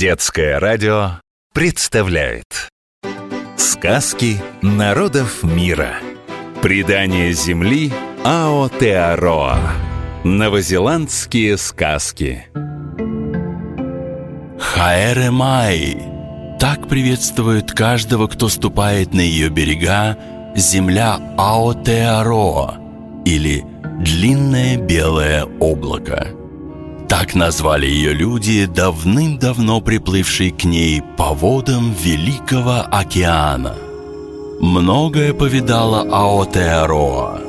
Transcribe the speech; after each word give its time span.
Детское 0.00 0.58
радио 0.58 1.20
представляет 1.52 2.70
Сказки 3.58 4.36
народов 4.62 5.42
мира 5.42 5.96
Предание 6.62 7.34
земли 7.34 7.92
Аотеароа 8.24 9.58
Новозеландские 10.24 11.58
сказки. 11.58 12.46
Хаэре 14.58 15.30
Май. 15.30 15.98
Так 16.58 16.88
приветствует 16.88 17.70
каждого, 17.70 18.26
кто 18.26 18.48
ступает 18.48 19.12
на 19.12 19.20
ее 19.20 19.50
берега 19.50 20.16
Земля 20.56 21.18
Аотеароа 21.36 22.78
Или 23.26 23.66
Длинное 23.98 24.78
белое 24.78 25.44
облако 25.44 26.39
так 27.10 27.34
назвали 27.34 27.86
ее 27.86 28.12
люди, 28.12 28.66
давным-давно 28.66 29.80
приплывшие 29.80 30.52
к 30.52 30.62
ней 30.62 31.02
по 31.18 31.34
водам 31.34 31.92
Великого 31.92 32.82
океана. 32.82 33.74
Многое 34.60 35.34
повидала 35.34 36.02
Аотеароа, 36.02 37.40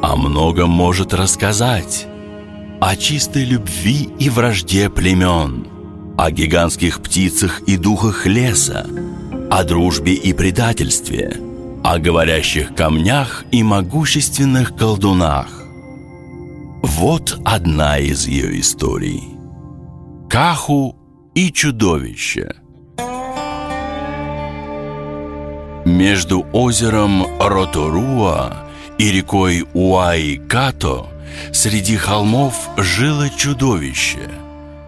о 0.00 0.16
многом 0.16 0.70
может 0.70 1.12
рассказать. 1.12 2.06
О 2.80 2.96
чистой 2.96 3.44
любви 3.44 4.08
и 4.18 4.30
вражде 4.30 4.88
племен, 4.88 5.66
о 6.16 6.30
гигантских 6.30 7.02
птицах 7.02 7.60
и 7.66 7.76
духах 7.76 8.24
леса, 8.24 8.86
о 9.50 9.64
дружбе 9.64 10.14
и 10.14 10.32
предательстве, 10.32 11.36
о 11.84 11.98
говорящих 11.98 12.74
камнях 12.74 13.44
и 13.50 13.62
могущественных 13.62 14.74
колдунах. 14.74 15.59
Вот 16.82 17.38
одна 17.44 17.98
из 17.98 18.26
ее 18.26 18.58
историй. 18.58 19.22
Каху 20.30 20.96
и 21.34 21.52
чудовище. 21.52 22.54
Между 25.84 26.46
озером 26.52 27.26
Роторуа 27.38 28.66
и 28.96 29.12
рекой 29.12 29.66
Уаи-Като 29.74 31.08
среди 31.52 31.96
холмов 31.96 32.54
жило 32.78 33.28
чудовище. 33.28 34.30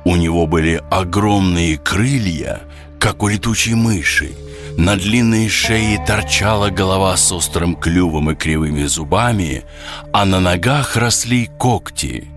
У 0.05 0.17
него 0.17 0.47
были 0.47 0.83
огромные 0.91 1.77
крылья, 1.77 2.63
как 2.99 3.23
у 3.23 3.29
летучей 3.29 3.75
мыши, 3.75 4.33
на 4.77 4.97
длинной 4.97 5.49
шее 5.49 6.03
торчала 6.05 6.71
голова 6.71 7.17
с 7.17 7.31
острым 7.33 7.77
клювом 7.77 8.31
и 8.31 8.35
кривыми 8.35 8.85
зубами, 8.85 9.65
а 10.13 10.25
на 10.25 10.41
ногах 10.41 10.97
росли 10.97 11.51
когти. 11.59 12.29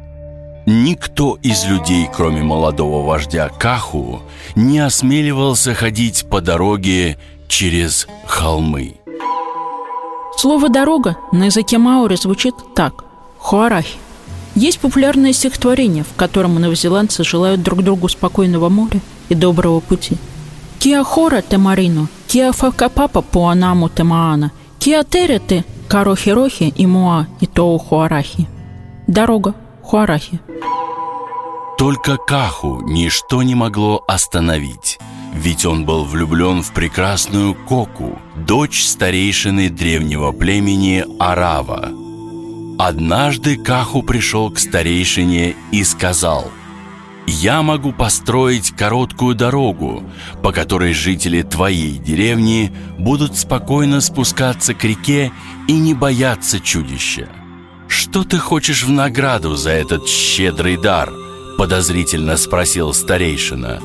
Никто 0.65 1.37
из 1.41 1.65
людей, 1.65 2.09
кроме 2.13 2.41
молодого 2.43 3.05
вождя 3.05 3.49
Каху, 3.49 4.21
не 4.55 4.79
осмеливался 4.79 5.73
ходить 5.73 6.25
по 6.29 6.41
дороге 6.41 7.17
через 7.47 8.07
холмы. 8.25 8.95
Слово 10.37 10.69
«дорога» 10.69 11.17
на 11.31 11.45
языке 11.45 11.77
маори 11.77 12.15
звучит 12.15 12.55
так– 12.75 13.05
«хуарахи». 13.37 13.97
Есть 14.55 14.79
популярное 14.79 15.33
стихотворение, 15.33 16.03
в 16.03 16.15
котором 16.15 16.55
новозеландцы 16.55 17.23
желают 17.23 17.61
друг 17.61 17.83
другу 17.83 18.07
спокойного 18.07 18.69
моря 18.69 18.99
и 19.29 19.35
доброго 19.35 19.79
пути– 19.79 20.17
te 20.85 21.57
marino, 21.57 22.07
kia 22.35 22.51
whakapapa 22.51 23.21
po 23.21 23.47
anamu 23.47 23.87
te 23.89 24.03
maana, 24.03 24.49
kia 24.79 25.03
tere 25.03 25.39
te 25.39 25.63
карохи-рохи 25.87 26.73
и 26.75 26.85
муа 26.85 27.27
и 27.39 27.47
тоу 27.47 27.77
хуарахи. 27.77 28.47
Дорога 29.07 29.53
Хуарахи. 29.81 30.39
Только 31.77 32.17
Каху 32.17 32.81
ничто 32.81 33.43
не 33.43 33.55
могло 33.55 34.03
остановить, 34.07 34.99
ведь 35.33 35.65
он 35.65 35.85
был 35.85 36.03
влюблен 36.03 36.61
в 36.61 36.73
прекрасную 36.73 37.55
Коку, 37.55 38.19
дочь 38.35 38.83
старейшины 38.83 39.69
древнего 39.69 40.33
племени 40.33 41.05
Арава. 41.19 41.91
Однажды 42.77 43.55
Каху 43.55 44.01
пришел 44.01 44.51
к 44.51 44.59
старейшине 44.59 45.55
и 45.71 45.83
сказал– 45.85 46.51
я 47.27 47.61
могу 47.61 47.91
построить 47.91 48.71
короткую 48.71 49.35
дорогу, 49.35 50.03
по 50.43 50.51
которой 50.51 50.93
жители 50.93 51.41
твоей 51.41 51.97
деревни 51.97 52.71
будут 52.97 53.37
спокойно 53.37 54.01
спускаться 54.01 54.73
к 54.73 54.83
реке 54.83 55.31
и 55.67 55.73
не 55.73 55.93
бояться 55.93 56.59
чудища. 56.59 57.27
Что 57.87 58.23
ты 58.23 58.37
хочешь 58.37 58.83
в 58.83 58.91
награду 58.91 59.55
за 59.55 59.71
этот 59.71 60.07
щедрый 60.07 60.77
дар? 60.77 61.11
Подозрительно 61.57 62.37
спросил 62.37 62.93
старейшина. 62.93 63.81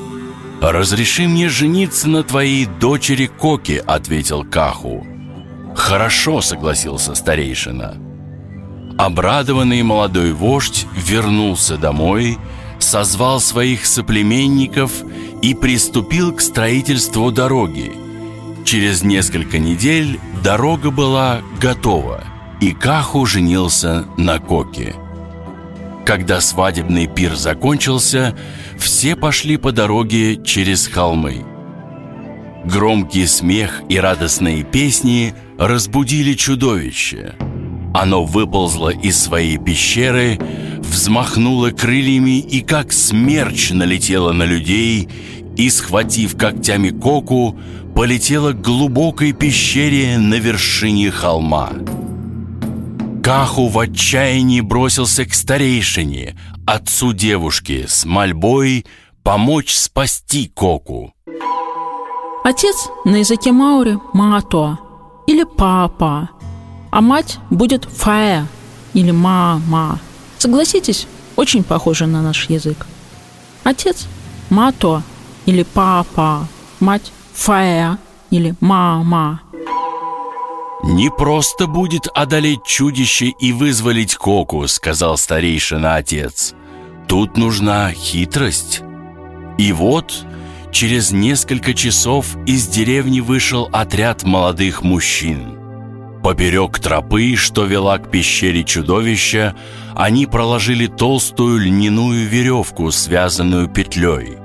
«Разреши 0.61 1.27
мне 1.27 1.49
жениться 1.49 2.07
на 2.07 2.21
твоей 2.21 2.65
дочери 2.65 3.25
Коки»,— 3.25 3.81
ответил 3.87 4.43
Каху. 4.43 5.05
«Хорошо»,— 5.75 6.41
согласился 6.41 7.15
старейшина. 7.15 7.97
Обрадованный 8.97 9.81
молодой 9.81 10.33
вождь 10.33 10.85
вернулся 10.95 11.77
домой 11.77 12.37
созвал 12.83 13.39
своих 13.39 13.85
соплеменников 13.85 14.91
и 15.41 15.53
приступил 15.53 16.33
к 16.33 16.41
строительству 16.41 17.31
дороги. 17.31 17.93
Через 18.65 19.03
несколько 19.03 19.59
недель 19.59 20.19
дорога 20.43 20.91
была 20.91 21.41
готова, 21.59 22.23
и 22.59 22.71
Каху 22.71 23.25
женился 23.25 24.05
на 24.17 24.39
Коке. 24.39 24.95
Когда 26.05 26.41
свадебный 26.41 27.07
пир 27.07 27.35
закончился, 27.35 28.35
все 28.77 29.15
пошли 29.15 29.57
по 29.57 29.71
дороге 29.71 30.43
через 30.43 30.87
холмы. 30.87 31.45
Громкий 32.65 33.25
смех 33.25 33.81
и 33.89 33.97
радостные 33.97 34.63
песни 34.63 35.33
разбудили 35.57 36.33
чудовище. 36.33 37.35
Оно 37.93 38.23
выползло 38.23 38.89
из 38.89 39.17
своей 39.17 39.57
пещеры, 39.57 40.39
взмахнула 40.81 41.71
крыльями 41.71 42.39
и 42.39 42.61
как 42.61 42.91
смерч 42.91 43.71
налетела 43.71 44.31
на 44.31 44.43
людей 44.43 45.09
и, 45.55 45.69
схватив 45.69 46.37
когтями 46.37 46.89
коку, 46.89 47.57
полетела 47.95 48.51
к 48.53 48.61
глубокой 48.61 49.33
пещере 49.33 50.17
на 50.17 50.35
вершине 50.35 51.11
холма. 51.11 51.71
Каху 53.23 53.67
в 53.67 53.77
отчаянии 53.77 54.61
бросился 54.61 55.25
к 55.25 55.33
старейшине, 55.33 56.35
отцу 56.65 57.13
девушки, 57.13 57.85
с 57.87 58.03
мольбой 58.05 58.85
помочь 59.23 59.73
спасти 59.73 60.47
Коку. 60.47 61.13
Отец 62.43 62.89
на 63.05 63.17
языке 63.17 63.51
Маури– 63.51 63.99
Маатоа 64.13 64.79
или 65.27 65.43
Папа, 65.43 66.29
а 66.89 67.01
мать 67.01 67.37
будет 67.51 67.85
Фаэ 67.85 68.45
или 68.93 69.11
Мама. 69.11 69.99
Согласитесь, 70.41 71.05
очень 71.35 71.63
похоже 71.63 72.07
на 72.07 72.23
наш 72.23 72.49
язык. 72.49 72.87
Отец– 73.63 74.07
мато 74.49 75.03
или 75.45 75.61
папа, 75.61 76.47
мать– 76.79 77.11
фая 77.33 77.99
или 78.31 78.55
мама. 78.59 79.41
«Не 80.83 81.11
просто 81.11 81.67
будет 81.67 82.07
одолеть 82.15 82.63
чудище 82.63 83.27
и 83.27 83.53
вызволить 83.53 84.15
Коку»,— 84.15 84.67
сказал 84.67 85.15
старейшина 85.15 85.97
отец. 85.97 86.55
«Тут 87.07 87.37
нужна 87.37 87.91
хитрость». 87.93 88.81
И 89.59 89.71
вот 89.71 90.25
через 90.71 91.11
несколько 91.11 91.75
часов 91.75 92.35
из 92.47 92.67
деревни 92.67 93.19
вышел 93.19 93.69
отряд 93.71 94.23
молодых 94.23 94.81
мужчин. 94.81 95.60
Поперек 96.23 96.79
тропы, 96.79 97.35
что 97.35 97.65
вела 97.65 97.97
к 97.97 98.11
пещере 98.11 98.63
чудовища, 98.63 99.55
они 99.95 100.27
проложили 100.27 100.85
толстую 100.85 101.59
льняную 101.59 102.27
веревку, 102.27 102.91
связанную 102.91 103.67
петлей. 103.67 104.37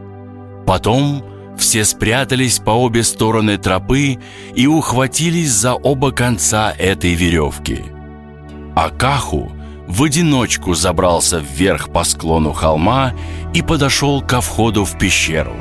Потом 0.66 1.22
все 1.58 1.84
спрятались 1.84 2.58
по 2.58 2.70
обе 2.70 3.02
стороны 3.02 3.58
тропы 3.58 4.18
и 4.54 4.66
ухватились 4.66 5.50
за 5.50 5.74
оба 5.74 6.12
конца 6.12 6.72
этой 6.72 7.14
веревки. 7.14 7.84
Акаху 8.74 9.52
в 9.86 10.02
одиночку 10.02 10.74
забрался 10.74 11.38
вверх 11.38 11.90
по 11.90 12.04
склону 12.04 12.52
холма 12.52 13.14
и 13.54 13.62
подошел 13.62 14.20
ко 14.22 14.40
входу 14.40 14.84
в 14.84 14.98
пещеру. 14.98 15.54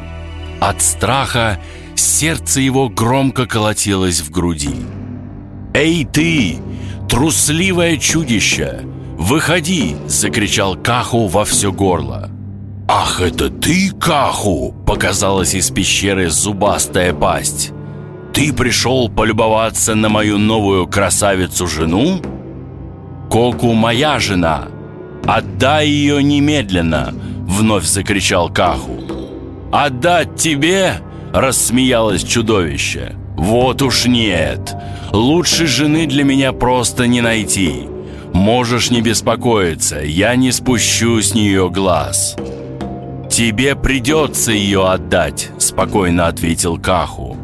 От 0.59 0.81
страха 0.81 1.59
сердце 1.95 2.61
его 2.61 2.89
громко 2.89 3.45
колотилось 3.45 4.21
в 4.21 4.31
груди. 4.31 4.75
«Эй 5.75 6.05
ты, 6.05 6.57
трусливое 7.09 7.97
чудище! 7.97 8.83
Выходи!»— 9.17 9.97
закричал 10.07 10.77
Каху 10.77 11.27
во 11.27 11.43
все 11.43 11.73
горло. 11.73 12.29
«Ах, 12.87 13.19
это 13.19 13.49
ты, 13.49 13.91
Каху!»— 13.91 14.73
показалась 14.87 15.53
из 15.53 15.69
пещеры 15.71 16.29
зубастая 16.29 17.13
пасть. 17.13 17.73
«Ты 18.33 18.53
пришел 18.53 19.09
полюбоваться 19.09 19.95
на 19.95 20.07
мою 20.07 20.37
новую 20.37 20.87
красавицу-жену?» 20.87 22.21
«Коку 23.29 23.73
моя 23.73 24.17
жена! 24.19 24.69
Отдай 25.25 25.89
ее 25.89 26.23
немедленно!»— 26.23 27.13
вновь 27.47 27.85
закричал 27.85 28.49
Каху. 28.49 28.95
Отдать 29.75 30.37
тебе?»– 30.37 31.01
рассмеялось 31.35 32.23
чудовище. 32.23 33.13
«Вот 33.35 33.81
уж 33.81 34.05
нет. 34.05 34.73
Лучшей 35.11 35.67
жены 35.67 36.07
для 36.07 36.23
меня 36.23 36.53
просто 36.53 37.07
не 37.07 37.19
найти. 37.21 37.83
Можешь 38.33 38.89
не 38.89 39.01
беспокоиться, 39.01 39.99
я 39.99 40.35
не 40.35 40.51
спущу 40.51 41.21
с 41.21 41.33
нее 41.33 41.69
глаз». 41.69 42.37
«Тебе 43.29 43.75
придется 43.75 44.53
ее 44.53 44.87
отдать»,– 44.87 45.49
спокойно 45.59 46.27
ответил 46.27 46.77
Каху. 46.77 47.35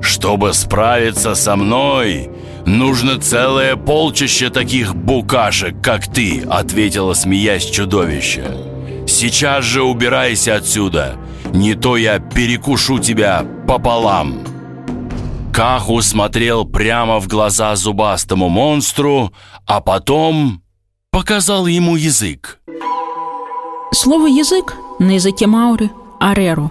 «Чтобы 0.00 0.54
справиться 0.54 1.34
со 1.34 1.54
мной, 1.54 2.30
нужно 2.64 3.20
целое 3.20 3.76
полчище 3.76 4.48
таких 4.48 4.96
букашек, 4.96 5.74
как 5.82 6.06
ты»,– 6.06 6.44
ответила, 6.50 7.12
смеясь 7.12 7.66
чудовище. 7.66 8.44
«Сейчас 9.06 9.64
же 9.64 9.82
убирайся 9.82 10.54
отсюда, 10.54 11.16
не 11.52 11.74
то 11.74 11.96
я 11.96 12.18
перекушу 12.18 12.98
тебя 12.98 13.44
пополам». 13.66 14.42
Каху 15.52 16.02
смотрел 16.02 16.64
прямо 16.64 17.18
в 17.18 17.26
глаза 17.26 17.74
зубастому 17.74 18.48
монстру, 18.48 19.32
а 19.66 19.80
потом 19.80 20.62
показал 21.10 21.66
ему 21.66 21.96
язык. 21.96 22.60
Слово 23.92 24.28
«язык» 24.28 24.76
на 25.00 25.12
языке 25.12 25.46
маори– 25.46 25.90
«ареру», 26.20 26.70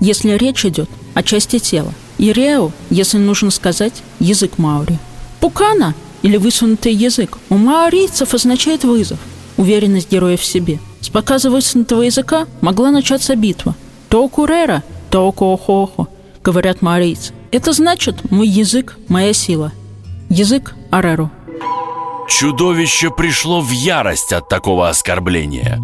если 0.00 0.32
речь 0.32 0.66
идет 0.66 0.90
о 1.14 1.22
части 1.22 1.58
тела, 1.58 1.94
и 2.18 2.32
«реу», 2.32 2.72
если 2.90 3.18
нужно 3.18 3.50
сказать 3.50 4.02
«язык 4.18 4.58
маори». 4.58 4.98
«Пукана» 5.40 5.94
или 6.20 6.36
«высунутый 6.36 6.92
язык» 6.92 7.38
у 7.48 7.56
маорийцев 7.56 8.34
означает 8.34 8.84
вызов, 8.84 9.18
уверенность 9.56 10.10
героя 10.10 10.36
в 10.36 10.44
себе. 10.44 10.78
С 11.00 11.08
показа 11.08 11.50
высунутого 11.50 12.02
языка 12.02 12.46
могла 12.60 12.90
начаться 12.90 13.34
битва. 13.36 13.74
«Тоокурера», 14.08 14.82
«тоокоохохо», 15.10 16.06
говорят 16.42 16.82
маорийцы. 16.82 17.32
Это 17.50 17.72
значит 17.72 18.30
«мой 18.30 18.48
язык– 18.48 18.98
моя 19.08 19.32
сила». 19.32 19.72
Язык 20.28 20.74
Ареру. 20.90 21.30
Чудовище 22.28 23.10
пришло 23.10 23.60
в 23.60 23.70
ярость 23.70 24.32
от 24.32 24.48
такого 24.48 24.88
оскорбления. 24.88 25.80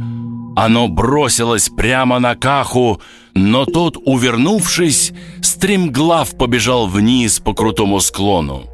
Оно 0.57 0.89
бросилось 0.89 1.69
прямо 1.69 2.19
на 2.19 2.35
Каху, 2.35 3.01
но 3.35 3.65
тот, 3.65 3.97
увернувшись, 4.05 5.13
стремглав 5.41 6.37
побежал 6.37 6.89
вниз 6.89 7.39
по 7.39 7.55
крутому 7.55 8.01
склону. 8.01 8.65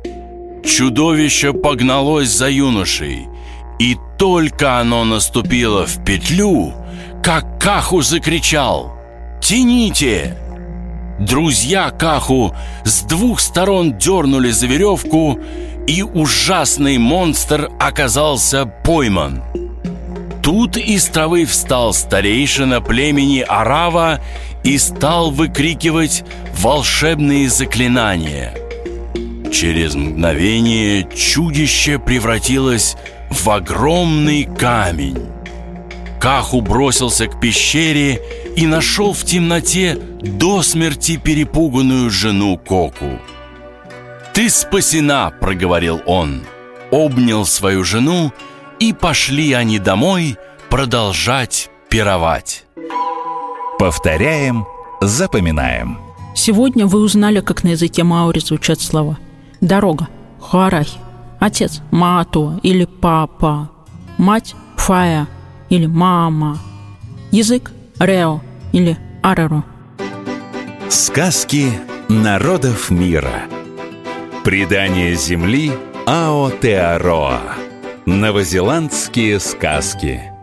Чудовище 0.64 1.52
погналось 1.52 2.30
за 2.30 2.50
юношей, 2.50 3.28
и 3.78 3.96
только 4.18 4.80
оно 4.80 5.04
наступило 5.04 5.86
в 5.86 6.04
петлю, 6.04 6.72
как 7.22 7.62
Каху 7.62 8.02
закричал 8.02 8.97
«Тяните!» 9.48 10.36
Друзья 11.18 11.90
Каху 11.90 12.54
с 12.84 13.00
двух 13.00 13.40
сторон 13.40 13.96
дернули 13.96 14.50
за 14.50 14.66
веревку, 14.66 15.38
и 15.86 16.02
ужасный 16.02 16.98
монстр 16.98 17.70
оказался 17.80 18.66
пойман. 18.66 19.42
Тут 20.42 20.76
из 20.76 21.06
травы 21.06 21.46
встал 21.46 21.94
старейшина 21.94 22.82
племени 22.82 23.40
Арава 23.40 24.20
и 24.64 24.76
стал 24.76 25.30
выкрикивать 25.30 26.24
волшебные 26.58 27.48
заклинания. 27.48 28.52
Через 29.50 29.94
мгновение 29.94 31.08
чудище 31.16 31.98
превратилось 31.98 32.98
в 33.30 33.48
огромный 33.48 34.44
камень. 34.44 35.38
Каху 36.20 36.61
бросился 36.61 37.29
к 37.29 37.41
пещере 37.41 38.20
и 38.56 38.67
нашел 38.67 39.12
в 39.12 39.25
темноте 39.25 39.97
до 40.20 40.62
смерти 40.62 41.17
перепуганную 41.17 42.11
жену 42.11 42.59
Коку. 42.59 43.20
«Ты 44.35 44.50
спасена!»– 44.50 45.32
проговорил 45.41 46.00
он. 46.06 46.43
Обнял 46.91 47.44
свою 47.44 47.85
жену, 47.85 48.32
и 48.81 48.93
пошли 48.93 49.53
они 49.53 49.79
домой 49.79 50.37
продолжать 50.70 51.70
пировать. 51.88 52.65
Повторяем, 53.79 54.67
запоминаем. 55.00 55.99
Сегодня 56.35 56.87
вы 56.87 57.00
узнали, 57.00 57.41
как 57.41 57.62
на 57.65 57.69
языке 57.69 58.05
маори 58.05 58.38
звучат 58.38 58.81
слова. 58.81 59.19
Дорога– 59.61 60.09
хуарахи. 60.41 60.99
Отец– 61.41 61.81
маато 61.91 62.59
или 62.62 62.85
папа. 62.85 63.70
Мать– 64.19 64.55
фая 64.76 65.29
или 65.70 65.87
мама. 65.87 66.59
Язык– 67.31 67.73
рео 67.99 68.41
или 68.73 68.97
араро. 69.23 69.65
Сказки 70.88 71.67
народов 72.09 72.91
мира. 72.91 73.43
Предание 74.44 75.15
земли 75.15 75.73
Аотеароа. 76.06 77.41
Новозеландские 78.06 79.41
сказки. 79.41 80.38